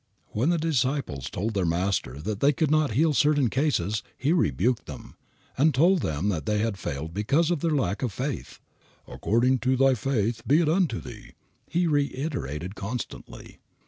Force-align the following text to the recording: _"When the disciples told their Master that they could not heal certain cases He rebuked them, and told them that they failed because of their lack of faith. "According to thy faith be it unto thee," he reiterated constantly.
_"When 0.29 0.49
the 0.49 0.57
disciples 0.57 1.29
told 1.29 1.53
their 1.53 1.63
Master 1.63 2.19
that 2.23 2.39
they 2.39 2.53
could 2.53 2.71
not 2.71 2.93
heal 2.93 3.13
certain 3.13 3.51
cases 3.51 4.01
He 4.17 4.33
rebuked 4.33 4.87
them, 4.87 5.15
and 5.55 5.75
told 5.75 6.01
them 6.01 6.29
that 6.29 6.47
they 6.47 6.71
failed 6.71 7.13
because 7.13 7.51
of 7.51 7.59
their 7.59 7.69
lack 7.69 8.01
of 8.01 8.11
faith. 8.11 8.59
"According 9.07 9.59
to 9.59 9.77
thy 9.77 9.93
faith 9.93 10.41
be 10.47 10.59
it 10.59 10.67
unto 10.67 10.99
thee," 10.99 11.33
he 11.69 11.85
reiterated 11.85 12.73
constantly. 12.73 13.59